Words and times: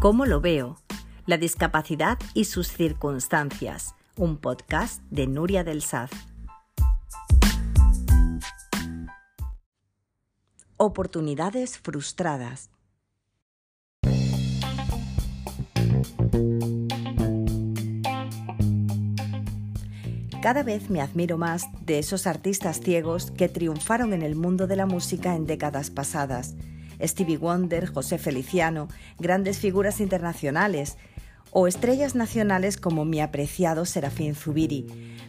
¿Cómo 0.00 0.26
lo 0.26 0.40
veo? 0.40 0.76
La 1.26 1.38
discapacidad 1.38 2.18
y 2.32 2.44
sus 2.44 2.68
circunstancias. 2.68 3.96
Un 4.16 4.36
podcast 4.36 5.02
de 5.10 5.26
Nuria 5.26 5.64
del 5.64 5.82
Saz. 5.82 6.12
Oportunidades 10.76 11.78
frustradas. 11.78 12.70
Cada 20.40 20.62
vez 20.62 20.90
me 20.90 21.00
admiro 21.00 21.38
más 21.38 21.64
de 21.84 21.98
esos 21.98 22.28
artistas 22.28 22.78
ciegos 22.78 23.32
que 23.32 23.48
triunfaron 23.48 24.12
en 24.12 24.22
el 24.22 24.36
mundo 24.36 24.68
de 24.68 24.76
la 24.76 24.86
música 24.86 25.34
en 25.34 25.46
décadas 25.46 25.90
pasadas 25.90 26.54
Stevie 27.02 27.38
Wonder, 27.38 27.86
José 27.86 28.18
Feliciano, 28.18 28.88
grandes 29.18 29.58
figuras 29.58 30.00
internacionales 30.00 30.96
o 31.50 31.66
estrellas 31.66 32.14
nacionales 32.14 32.76
como 32.76 33.04
mi 33.04 33.20
apreciado 33.20 33.84
Serafín 33.84 34.34
Zubiri. 34.34 34.86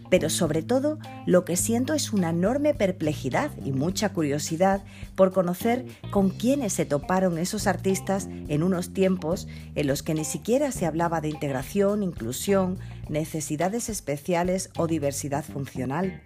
Pero 0.09 0.29
sobre 0.29 0.63
todo, 0.63 0.97
lo 1.25 1.45
que 1.45 1.55
siento 1.55 1.93
es 1.93 2.11
una 2.11 2.31
enorme 2.31 2.73
perplejidad 2.73 3.51
y 3.63 3.71
mucha 3.71 4.09
curiosidad 4.11 4.83
por 5.15 5.31
conocer 5.31 5.85
con 6.09 6.29
quiénes 6.29 6.73
se 6.73 6.85
toparon 6.85 7.37
esos 7.37 7.67
artistas 7.67 8.27
en 8.47 8.63
unos 8.63 8.93
tiempos 8.93 9.47
en 9.75 9.87
los 9.87 10.01
que 10.01 10.15
ni 10.15 10.25
siquiera 10.25 10.71
se 10.71 10.87
hablaba 10.87 11.21
de 11.21 11.29
integración, 11.29 12.01
inclusión, 12.01 12.79
necesidades 13.07 13.89
especiales 13.89 14.71
o 14.77 14.87
diversidad 14.87 15.45
funcional. 15.45 16.21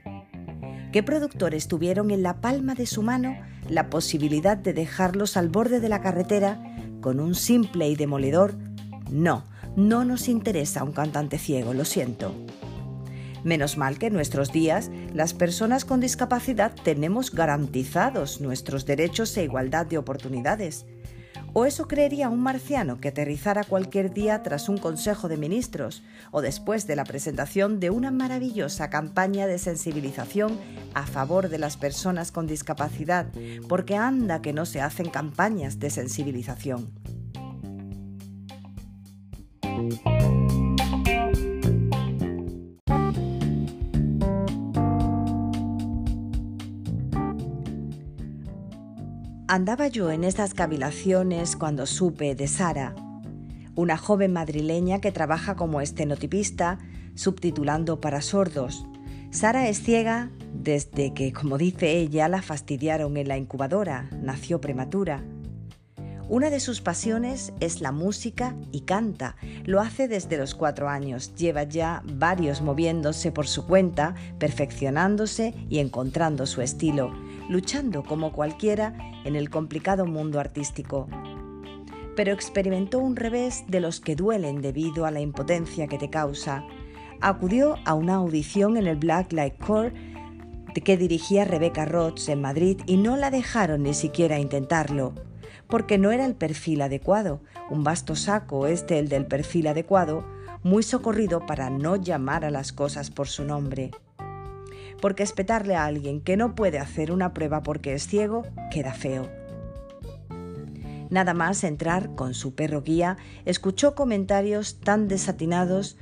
¿Qué 0.93 1.02
productores 1.02 1.67
tuvieron 1.67 2.11
en 2.11 2.21
la 2.21 2.39
palma 2.39 2.75
de 2.75 2.85
su 2.85 3.02
mano 3.02 3.35
la 3.67 3.89
posibilidad 3.89 4.55
de 4.55 4.73
dejarlos 4.73 5.38
al 5.38 5.49
borde 5.49 5.79
de 5.79 5.89
la 5.89 6.02
carretera 6.02 6.61
con 7.02 7.19
un 7.19 7.33
simple 7.33 7.89
y 7.89 7.95
demoledor 7.95 8.53
no, 9.09 9.44
no 9.75 10.05
nos 10.05 10.27
interesa 10.27 10.83
un 10.83 10.91
cantante 10.91 11.39
ciego, 11.39 11.73
lo 11.73 11.83
siento. 11.83 12.35
Menos 13.44 13.75
mal 13.75 13.97
que 13.97 14.05
en 14.05 14.13
nuestros 14.13 14.52
días 14.52 14.91
las 15.16 15.33
personas 15.33 15.83
con 15.83 16.00
discapacidad 16.00 16.73
tenemos 16.83 17.31
garantizados 17.31 18.39
nuestros 18.39 18.85
derechos 18.85 19.35
e 19.35 19.45
igualdad 19.45 19.88
de 19.88 19.97
oportunidades. 19.97 20.85
¿O 21.56 21.66
eso 21.66 21.88
creería 21.88 22.30
un 22.30 22.42
marciano 22.42 23.00
que 23.00 23.09
aterrizara 23.09 23.64
cualquier 23.64 24.12
día 24.12 24.42
tras 24.42 24.70
un 24.70 24.80
consejo 24.80 25.28
de 25.28 25.38
ministros 25.38 26.02
o 26.32 26.42
después 26.42 26.88
de 26.88 26.96
la 26.96 27.04
presentación 27.04 27.80
de 27.80 27.92
una 27.92 28.09
maravillosa 28.09 28.90
campaña 28.90 29.46
de 29.46 29.59
sensibilización 29.59 30.59
a 30.96 31.06
favor 31.06 31.50
de 31.50 31.59
las 31.59 31.78
personas 31.78 32.31
con 32.31 32.48
discapacidad? 32.48 33.28
Porque 33.70 33.96
anda 33.96 34.42
que 34.42 34.52
no 34.52 34.66
se 34.66 34.81
hacen 34.81 35.12
campañas 35.12 35.78
de 35.78 35.92
sensibilización. 35.92 37.03
Andaba 49.54 49.88
yo 49.88 50.09
en 50.09 50.23
estas 50.23 50.56
cavilaciones 50.56 51.56
cuando 51.56 51.86
supe 51.86 52.34
de 52.34 52.48
Sara, 52.48 52.96
una 53.76 53.98
joven 53.98 54.34
madrileña 54.34 55.00
que 55.00 55.12
trabaja 55.12 55.56
como 55.56 55.80
estenotipista 55.80 56.80
subtitulando 57.14 58.02
para 58.02 58.22
sordos. 58.22 58.84
Sara 59.30 59.70
es 59.70 59.80
ciega 59.80 60.31
desde 60.56 61.14
que, 61.14 61.31
como 61.34 61.59
dice 61.59 61.92
ella, 62.00 62.28
la 62.30 62.42
fastidiaron 62.42 63.16
en 63.16 63.28
la 63.28 63.38
incubadora, 63.38 64.09
nació 64.24 64.59
prematura. 64.59 65.24
Una 66.30 66.50
de 66.50 66.59
sus 66.59 66.81
pasiones 66.81 67.54
es 67.59 67.80
la 67.80 67.92
música 67.92 68.56
y 68.72 68.81
canta. 68.81 69.36
Lo 69.66 69.81
hace 69.81 70.08
desde 70.08 70.38
los 70.38 70.56
cuatro 70.56 70.90
años. 70.90 71.36
Lleva 71.36 71.62
ya 71.62 72.02
varios 72.06 72.63
moviéndose 72.63 73.31
por 73.31 73.46
su 73.46 73.68
cuenta, 73.68 74.16
perfeccionándose 74.40 75.53
y 75.69 75.78
encontrando 75.78 76.47
su 76.47 76.63
estilo, 76.63 77.13
luchando 77.50 78.04
como 78.04 78.31
cualquiera 78.31 78.94
en 79.26 79.36
el 79.36 79.50
complicado 79.50 80.06
mundo 80.06 80.40
artístico. 80.40 81.08
Pero 82.16 82.31
experimentó 82.31 83.00
un 83.00 83.16
revés 83.16 83.64
de 83.68 83.80
los 83.80 84.00
que 84.00 84.16
duelen 84.16 84.62
debido 84.62 85.06
a 85.06 85.12
la 85.12 85.22
impotencia 85.22 85.88
que 85.88 85.98
te 85.98 86.09
causa. 86.09 86.64
Acudió 87.22 87.76
a 87.86 87.94
una 87.94 88.16
audición 88.16 88.78
en 88.78 88.88
el 88.88 88.98
Black 88.98 89.34
Light 89.34 89.58
Core 89.58 89.94
que 90.84 90.98
dirigía 90.98 91.46
Rebecca 91.46 91.86
Roth 91.86 92.28
en 92.28 92.42
Madrid 92.42 92.81
y 92.86 92.98
no 92.98 93.16
la 93.18 93.30
dejaron 93.30 93.84
ni 93.84 93.94
siquiera 93.94 94.40
intentarlo 94.40 95.14
porque 95.74 95.98
no 95.98 96.12
era 96.12 96.25
el 96.25 96.36
perfil 96.36 96.84
adecuado, 96.84 97.42
un 97.72 97.84
vasto 97.84 98.16
saco, 98.16 98.68
este 98.68 99.00
el 99.00 99.10
del 99.10 99.25
perfil 99.25 99.66
adecuado, 99.66 100.24
muy 100.62 100.84
socorrido 100.84 101.48
para 101.48 101.72
no 101.72 101.96
llamar 101.96 102.46
a 102.46 102.52
las 102.52 102.72
cosas 102.72 103.10
por 103.10 103.28
su 103.28 103.44
nombre. 103.44 103.90
Porque 105.02 105.24
espetarle 105.24 105.76
a 105.76 105.86
alguien 105.86 106.22
que 106.22 106.38
no 106.38 106.56
puede 106.56 106.80
hacer 106.80 107.12
una 107.12 107.34
prueba 107.34 107.64
porque 107.64 107.94
es 107.94 108.08
ciego 108.08 108.44
queda 108.72 108.94
feo. 108.94 109.30
Nada 111.09 111.34
más 111.34 111.64
entrar 111.64 112.16
con 112.16 112.34
su 112.34 112.56
perro 112.56 112.81
guía, 112.81 113.18
escuchó 113.46 113.94
comentarios 113.94 114.80
tan 114.80 115.08
desatinados 115.08 115.98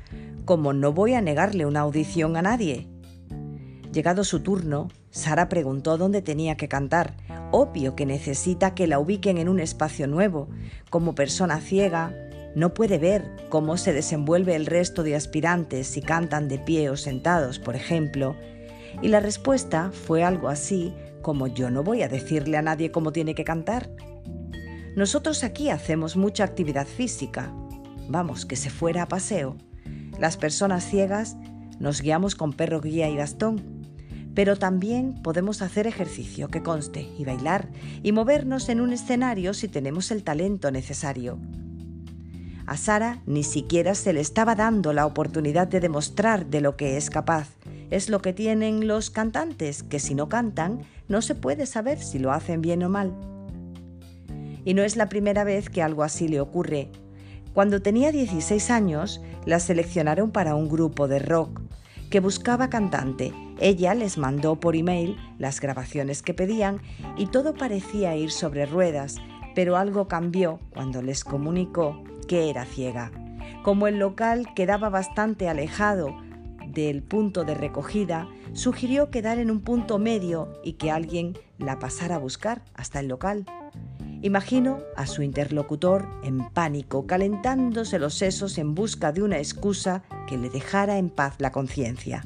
como 0.45 0.73
no 0.73 0.93
voy 0.93 1.13
a 1.13 1.21
negarle 1.21 1.65
una 1.65 1.81
audición 1.81 2.37
a 2.37 2.41
nadie. 2.41 2.87
Llegado 3.91 4.23
su 4.23 4.39
turno, 4.39 4.87
Sara 5.09 5.49
preguntó 5.49 5.97
dónde 5.97 6.21
tenía 6.21 6.55
que 6.55 6.69
cantar 6.69 7.15
obvio 7.51 7.95
que 7.95 8.05
necesita 8.05 8.73
que 8.73 8.87
la 8.87 8.99
ubiquen 8.99 9.37
en 9.37 9.49
un 9.49 9.59
espacio 9.59 10.07
nuevo. 10.07 10.49
Como 10.89 11.15
persona 11.15 11.59
ciega, 11.59 12.15
no 12.55 12.73
puede 12.73 12.97
ver 12.97 13.29
cómo 13.49 13.77
se 13.77 13.93
desenvuelve 13.93 14.55
el 14.55 14.65
resto 14.65 15.03
de 15.03 15.15
aspirantes 15.15 15.87
si 15.87 16.01
cantan 16.01 16.47
de 16.47 16.57
pie 16.59 16.89
o 16.89 16.97
sentados, 16.97 17.59
por 17.59 17.75
ejemplo. 17.75 18.35
Y 19.01 19.07
la 19.09 19.19
respuesta 19.19 19.91
fue 19.91 20.23
algo 20.23 20.49
así 20.49 20.93
como 21.21 21.47
yo 21.47 21.69
no 21.69 21.83
voy 21.83 22.01
a 22.01 22.07
decirle 22.07 22.57
a 22.57 22.61
nadie 22.61 22.91
cómo 22.91 23.11
tiene 23.11 23.35
que 23.35 23.43
cantar. 23.43 23.89
Nosotros 24.95 25.43
aquí 25.43 25.69
hacemos 25.69 26.17
mucha 26.17 26.43
actividad 26.43 26.87
física. 26.87 27.53
Vamos, 28.09 28.45
que 28.45 28.55
se 28.55 28.69
fuera 28.69 29.03
a 29.03 29.07
paseo. 29.07 29.55
Las 30.19 30.37
personas 30.37 30.83
ciegas 30.83 31.37
nos 31.79 32.01
guiamos 32.01 32.35
con 32.35 32.53
perro 32.53 32.81
guía 32.81 33.09
y 33.09 33.17
bastón 33.17 33.81
pero 34.33 34.55
también 34.57 35.21
podemos 35.21 35.61
hacer 35.61 35.87
ejercicio 35.87 36.47
que 36.47 36.63
conste 36.63 37.09
y 37.17 37.25
bailar 37.25 37.69
y 38.01 38.11
movernos 38.11 38.69
en 38.69 38.81
un 38.81 38.93
escenario 38.93 39.53
si 39.53 39.67
tenemos 39.67 40.11
el 40.11 40.23
talento 40.23 40.71
necesario. 40.71 41.37
A 42.65 42.77
Sara 42.77 43.21
ni 43.25 43.43
siquiera 43.43 43.95
se 43.95 44.13
le 44.13 44.21
estaba 44.21 44.55
dando 44.55 44.93
la 44.93 45.05
oportunidad 45.05 45.67
de 45.67 45.81
demostrar 45.81 46.45
de 46.45 46.61
lo 46.61 46.77
que 46.77 46.95
es 46.95 47.09
capaz. 47.09 47.49
Es 47.91 48.09
lo 48.09 48.21
que 48.21 48.31
tienen 48.31 48.87
los 48.87 49.09
cantantes, 49.09 49.83
que 49.83 49.99
si 49.99 50.15
no 50.15 50.29
cantan, 50.29 50.79
no 51.09 51.21
se 51.21 51.35
puede 51.35 51.65
saber 51.65 51.99
si 51.99 52.19
lo 52.19 52.31
hacen 52.31 52.61
bien 52.61 52.83
o 52.83 52.89
mal. 52.89 53.13
Y 54.63 54.73
no 54.73 54.81
es 54.81 54.95
la 54.95 55.09
primera 55.09 55.43
vez 55.43 55.69
que 55.69 55.83
algo 55.83 56.03
así 56.03 56.29
le 56.29 56.39
ocurre. 56.39 56.89
Cuando 57.53 57.81
tenía 57.81 58.13
16 58.13 58.71
años, 58.71 59.21
la 59.45 59.59
seleccionaron 59.59 60.31
para 60.31 60.55
un 60.55 60.69
grupo 60.69 61.09
de 61.09 61.19
rock 61.19 61.59
que 62.09 62.21
buscaba 62.21 62.69
cantante. 62.69 63.33
Ella 63.59 63.93
les 63.93 64.17
mandó 64.17 64.57
por 64.57 64.77
email 64.77 65.17
las 65.37 65.59
grabaciones 65.59 66.21
que 66.21 66.33
pedían 66.33 66.81
y 67.17 67.25
todo 67.25 67.53
parecía 67.53 68.15
ir 68.15 68.31
sobre 68.31 68.65
ruedas, 68.65 69.17
pero 69.53 69.75
algo 69.75 70.07
cambió 70.07 70.59
cuando 70.69 71.01
les 71.01 71.25
comunicó 71.25 72.01
que 72.27 72.49
era 72.49 72.63
ciega. 72.63 73.11
Como 73.63 73.87
el 73.87 73.99
local 73.99 74.47
quedaba 74.55 74.89
bastante 74.89 75.49
alejado 75.49 76.15
del 76.71 77.03
punto 77.03 77.43
de 77.43 77.53
recogida, 77.53 78.27
sugirió 78.53 79.09
quedar 79.09 79.39
en 79.39 79.51
un 79.51 79.61
punto 79.61 79.99
medio 79.99 80.49
y 80.63 80.73
que 80.73 80.91
alguien 80.91 81.37
la 81.57 81.79
pasara 81.79 82.15
a 82.15 82.19
buscar 82.19 82.63
hasta 82.73 82.99
el 82.99 83.07
local. 83.07 83.45
Imagino 84.23 84.79
a 84.95 85.07
su 85.07 85.23
interlocutor 85.23 86.07
en 86.23 86.49
pánico, 86.51 87.07
calentándose 87.07 87.97
los 87.97 88.13
sesos 88.13 88.57
en 88.57 88.75
busca 88.75 89.11
de 89.11 89.23
una 89.23 89.39
excusa 89.39 90.03
que 90.27 90.37
le 90.37 90.49
dejara 90.49 90.97
en 90.97 91.09
paz 91.09 91.35
la 91.39 91.51
conciencia. 91.51 92.23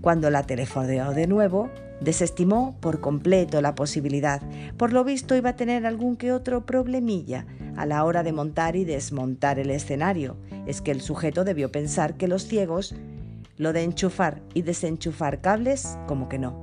Cuando 0.00 0.30
la 0.30 0.42
telefoneó 0.42 1.12
de 1.12 1.28
nuevo, 1.28 1.70
desestimó 2.00 2.76
por 2.80 3.00
completo 3.00 3.60
la 3.62 3.76
posibilidad. 3.76 4.42
Por 4.76 4.92
lo 4.92 5.04
visto 5.04 5.36
iba 5.36 5.50
a 5.50 5.56
tener 5.56 5.86
algún 5.86 6.16
que 6.16 6.32
otro 6.32 6.66
problemilla 6.66 7.46
a 7.76 7.86
la 7.86 8.04
hora 8.04 8.22
de 8.22 8.32
montar 8.32 8.76
y 8.76 8.84
desmontar 8.84 9.58
el 9.58 9.70
escenario. 9.70 10.36
Es 10.66 10.80
que 10.80 10.90
el 10.90 11.00
sujeto 11.00 11.44
debió 11.44 11.70
pensar 11.70 12.14
que 12.14 12.28
los 12.28 12.46
ciegos, 12.46 12.94
lo 13.56 13.72
de 13.72 13.82
enchufar 13.82 14.42
y 14.54 14.62
desenchufar 14.62 15.40
cables, 15.40 15.98
como 16.06 16.28
que 16.28 16.38
no. 16.38 16.60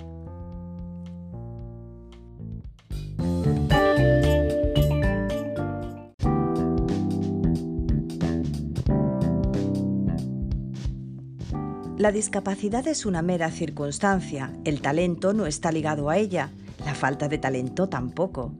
La 11.97 12.13
discapacidad 12.13 12.87
es 12.87 13.05
una 13.05 13.21
mera 13.21 13.51
circunstancia, 13.51 14.53
el 14.63 14.79
talento 14.79 15.33
no 15.33 15.45
está 15.45 15.69
ligado 15.69 16.09
a 16.09 16.15
ella, 16.15 16.49
la 16.85 16.95
falta 16.95 17.27
de 17.27 17.37
talento 17.37 17.89
tampoco. 17.89 18.53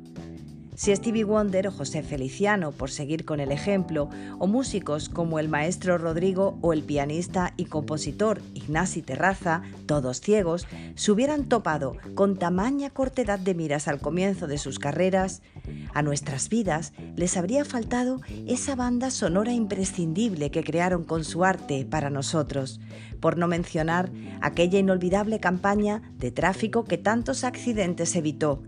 Si 0.80 0.96
Stevie 0.96 1.26
Wonder 1.26 1.68
o 1.68 1.72
José 1.72 2.04
Feliciano, 2.04 2.72
por 2.72 2.90
seguir 2.90 3.26
con 3.26 3.42
el 3.42 3.52
ejemplo, 3.52 4.10
o 4.38 4.48
músicos 4.48 5.10
como 5.10 5.38
el 5.38 5.50
maestro 5.50 5.98
Rodrigo 5.98 6.58
o 6.62 6.72
el 6.72 6.84
pianista 6.84 7.54
y 7.58 7.66
compositor 7.66 8.42
Ignasi 8.54 9.02
Terraza, 9.02 9.62
todos 9.88 10.22
ciegos, 10.22 10.68
se 10.96 11.12
hubieran 11.12 11.50
topado 11.50 11.98
con 12.16 12.38
tamaña 12.38 12.92
cortedad 12.92 13.40
de 13.40 13.56
miras 13.56 13.90
al 13.90 14.00
comienzo 14.00 14.48
de 14.48 14.58
sus 14.58 14.80
carreras, 14.80 15.42
a 15.94 16.02
nuestras 16.02 16.48
vidas 16.48 16.94
les 17.18 17.36
habría 17.36 17.66
faltado 17.66 18.22
esa 18.48 18.75
banda 18.75 19.12
sonora 19.12 19.52
imprescindible 19.52 20.50
que 20.50 20.64
crearon 20.64 21.04
con 21.04 21.25
su 21.25 21.44
arte 21.44 21.84
para 21.84 22.10
nosotros, 22.10 22.80
por 23.20 23.38
no 23.38 23.50
mencionar 23.50 24.14
aquella 24.40 24.80
inolvidable 24.80 25.42
campaña 25.42 26.14
de 26.18 26.32
tráfico 26.32 26.86
que 26.86 26.98
tantos 26.98 27.44
accidentes 27.44 28.16
evitó 28.16 28.64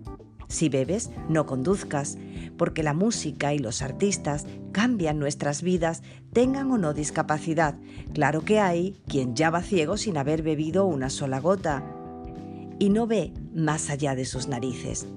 si 0.52 0.70
bebes, 0.70 1.10
no 1.30 1.46
conduzcas, 1.46 2.18
porque 2.58 2.84
la 2.84 2.94
música 2.94 3.54
y 3.54 3.60
los 3.60 3.82
artistas 3.82 4.46
cambian 4.72 5.18
nuestras 5.18 5.62
vidas, 5.62 6.04
tengan 6.34 6.72
o 6.72 6.78
no 6.78 6.94
discapacidad. 6.94 7.76
Claro 8.14 8.44
que 8.44 8.60
hay 8.60 9.02
quien 9.08 9.36
ya 9.36 9.50
va 9.50 9.64
ciego 9.64 9.98
sin 9.98 10.18
haber 10.18 10.44
bebido 10.44 10.86
una 10.86 11.10
sola 11.10 11.40
gota 11.40 11.84
y 12.80 12.90
no 12.90 13.08
ve 13.08 13.34
más 13.54 13.90
allá 13.90 14.14
de 14.16 14.26
sus 14.26 14.48
narices. 14.48 15.08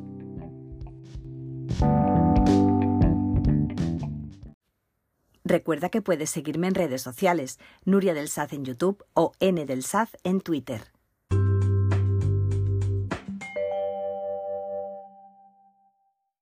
Recuerda 5.45 5.91
que 5.91 6.01
puedes 6.01 6.31
seguirme 6.31 6.69
en 6.69 6.75
redes 6.75 7.03
sociales, 7.03 7.59
Nuria 7.85 8.15
del 8.15 8.29
Saz 8.29 8.55
en 8.55 8.65
YouTube 8.65 9.05
o 9.13 9.33
N 9.41 9.67
del 9.67 9.83
Saz 9.83 10.17
en 10.25 10.41
Twitter. 10.41 10.94